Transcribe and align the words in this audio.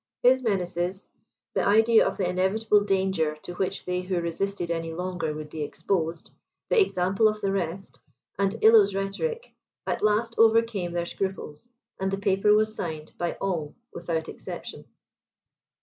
His 0.23 0.41
menaces, 0.41 1.09
the 1.53 1.63
idea 1.63 2.07
of 2.07 2.17
the 2.17 2.27
inevitable 2.27 2.81
danger 2.83 3.35
to 3.43 3.53
which 3.53 3.85
they 3.85 4.01
who 4.01 4.19
resisted 4.19 4.71
any 4.71 4.91
longer 4.95 5.31
would 5.31 5.51
be 5.51 5.61
exposed, 5.61 6.31
the 6.71 6.81
example 6.81 7.27
of 7.27 7.39
the 7.39 7.51
rest, 7.51 7.99
and 8.39 8.55
Illo's 8.63 8.95
rhetoric, 8.95 9.53
at 9.85 10.01
last 10.01 10.33
overcame 10.39 10.93
their 10.93 11.05
scruples; 11.05 11.69
and 11.99 12.09
the 12.09 12.17
paper 12.17 12.55
was 12.55 12.73
signed 12.73 13.13
by 13.19 13.33
all 13.33 13.75
without 13.93 14.27
exception. 14.27 14.85